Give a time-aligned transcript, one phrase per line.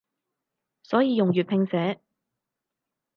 [0.81, 2.01] 所以用粵拼寫